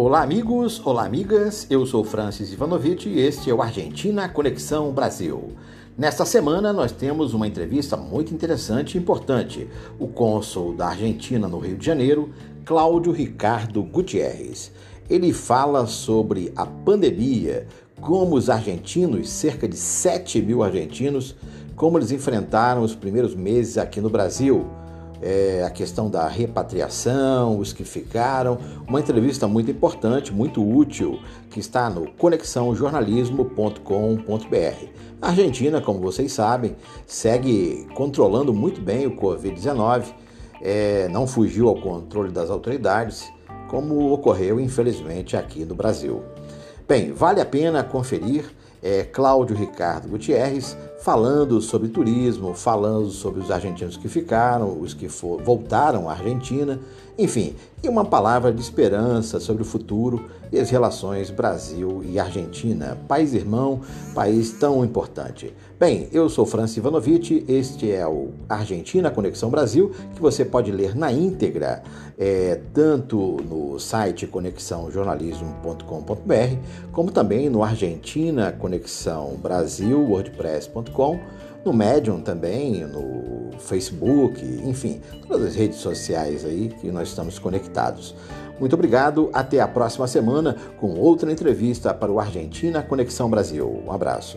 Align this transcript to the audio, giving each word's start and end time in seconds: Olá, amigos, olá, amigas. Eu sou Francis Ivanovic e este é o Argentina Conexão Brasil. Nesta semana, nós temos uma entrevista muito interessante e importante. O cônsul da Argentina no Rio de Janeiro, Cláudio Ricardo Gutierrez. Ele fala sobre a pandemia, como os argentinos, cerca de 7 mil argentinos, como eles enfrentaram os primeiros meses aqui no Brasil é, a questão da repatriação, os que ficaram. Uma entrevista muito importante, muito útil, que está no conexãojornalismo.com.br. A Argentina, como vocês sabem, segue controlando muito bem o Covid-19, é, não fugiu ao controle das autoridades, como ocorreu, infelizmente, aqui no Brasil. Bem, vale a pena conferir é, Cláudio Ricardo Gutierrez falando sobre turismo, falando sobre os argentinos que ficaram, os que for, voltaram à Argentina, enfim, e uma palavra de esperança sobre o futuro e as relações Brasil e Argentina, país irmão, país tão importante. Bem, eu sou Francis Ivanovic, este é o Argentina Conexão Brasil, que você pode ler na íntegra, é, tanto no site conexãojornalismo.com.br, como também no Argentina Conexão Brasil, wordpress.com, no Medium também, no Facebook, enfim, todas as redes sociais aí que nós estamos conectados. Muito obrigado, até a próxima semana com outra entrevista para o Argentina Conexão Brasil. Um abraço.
Olá, 0.00 0.22
amigos, 0.22 0.80
olá, 0.86 1.04
amigas. 1.04 1.66
Eu 1.68 1.84
sou 1.84 2.04
Francis 2.04 2.52
Ivanovic 2.52 3.08
e 3.08 3.18
este 3.18 3.50
é 3.50 3.52
o 3.52 3.60
Argentina 3.60 4.28
Conexão 4.28 4.92
Brasil. 4.92 5.56
Nesta 5.98 6.24
semana, 6.24 6.72
nós 6.72 6.92
temos 6.92 7.34
uma 7.34 7.48
entrevista 7.48 7.96
muito 7.96 8.32
interessante 8.32 8.94
e 8.94 9.00
importante. 9.00 9.66
O 9.98 10.06
cônsul 10.06 10.72
da 10.72 10.86
Argentina 10.86 11.48
no 11.48 11.58
Rio 11.58 11.76
de 11.76 11.84
Janeiro, 11.84 12.30
Cláudio 12.64 13.10
Ricardo 13.10 13.82
Gutierrez. 13.82 14.70
Ele 15.10 15.32
fala 15.32 15.84
sobre 15.88 16.52
a 16.54 16.64
pandemia, 16.64 17.66
como 18.00 18.36
os 18.36 18.48
argentinos, 18.48 19.28
cerca 19.28 19.66
de 19.66 19.76
7 19.76 20.40
mil 20.40 20.62
argentinos, 20.62 21.34
como 21.74 21.98
eles 21.98 22.12
enfrentaram 22.12 22.82
os 22.82 22.94
primeiros 22.94 23.34
meses 23.34 23.76
aqui 23.76 24.00
no 24.00 24.08
Brasil 24.08 24.64
é, 25.22 25.64
a 25.66 25.70
questão 25.70 26.10
da 26.10 26.28
repatriação, 26.28 27.58
os 27.58 27.72
que 27.72 27.84
ficaram. 27.84 28.58
Uma 28.86 29.00
entrevista 29.00 29.48
muito 29.48 29.70
importante, 29.70 30.30
muito 30.32 30.62
útil, 30.62 31.18
que 31.50 31.60
está 31.60 31.88
no 31.90 32.10
conexãojornalismo.com.br. 32.12 34.86
A 35.20 35.28
Argentina, 35.28 35.80
como 35.80 36.00
vocês 36.00 36.32
sabem, 36.32 36.76
segue 37.06 37.86
controlando 37.94 38.54
muito 38.54 38.80
bem 38.80 39.06
o 39.06 39.16
Covid-19, 39.16 40.04
é, 40.60 41.08
não 41.08 41.26
fugiu 41.26 41.68
ao 41.68 41.80
controle 41.80 42.30
das 42.30 42.50
autoridades, 42.50 43.28
como 43.68 44.12
ocorreu, 44.12 44.60
infelizmente, 44.60 45.36
aqui 45.36 45.64
no 45.64 45.74
Brasil. 45.74 46.22
Bem, 46.86 47.12
vale 47.12 47.40
a 47.40 47.44
pena 47.44 47.82
conferir 47.84 48.44
é, 48.82 49.02
Cláudio 49.02 49.56
Ricardo 49.56 50.08
Gutierrez 50.08 50.76
falando 51.00 51.60
sobre 51.60 51.88
turismo, 51.88 52.54
falando 52.54 53.10
sobre 53.10 53.40
os 53.40 53.50
argentinos 53.50 53.96
que 53.96 54.08
ficaram, 54.08 54.80
os 54.80 54.94
que 54.94 55.08
for, 55.08 55.42
voltaram 55.42 56.08
à 56.08 56.12
Argentina, 56.12 56.78
enfim, 57.16 57.56
e 57.82 57.88
uma 57.88 58.04
palavra 58.04 58.52
de 58.52 58.60
esperança 58.60 59.40
sobre 59.40 59.62
o 59.62 59.66
futuro 59.66 60.28
e 60.52 60.58
as 60.58 60.68
relações 60.70 61.30
Brasil 61.30 62.02
e 62.04 62.18
Argentina, 62.18 62.98
país 63.06 63.34
irmão, 63.34 63.82
país 64.14 64.50
tão 64.52 64.84
importante. 64.84 65.54
Bem, 65.78 66.08
eu 66.12 66.28
sou 66.28 66.44
Francis 66.44 66.76
Ivanovic, 66.76 67.44
este 67.48 67.92
é 67.92 68.04
o 68.06 68.30
Argentina 68.48 69.10
Conexão 69.10 69.48
Brasil, 69.50 69.92
que 70.14 70.20
você 70.20 70.44
pode 70.44 70.72
ler 70.72 70.96
na 70.96 71.12
íntegra, 71.12 71.82
é, 72.16 72.60
tanto 72.72 73.36
no 73.48 73.78
site 73.78 74.26
conexãojornalismo.com.br, 74.26 76.56
como 76.90 77.12
também 77.12 77.48
no 77.48 77.62
Argentina 77.62 78.50
Conexão 78.68 79.36
Brasil, 79.42 79.98
wordpress.com, 79.98 81.18
no 81.64 81.72
Medium 81.72 82.20
também, 82.20 82.84
no 82.84 83.58
Facebook, 83.58 84.44
enfim, 84.62 85.00
todas 85.26 85.46
as 85.46 85.54
redes 85.54 85.78
sociais 85.78 86.44
aí 86.44 86.68
que 86.68 86.90
nós 86.92 87.08
estamos 87.08 87.38
conectados. 87.38 88.14
Muito 88.60 88.74
obrigado, 88.74 89.30
até 89.32 89.58
a 89.58 89.66
próxima 89.66 90.06
semana 90.06 90.54
com 90.78 90.98
outra 90.98 91.32
entrevista 91.32 91.94
para 91.94 92.12
o 92.12 92.20
Argentina 92.20 92.82
Conexão 92.82 93.30
Brasil. 93.30 93.82
Um 93.86 93.90
abraço. 93.90 94.36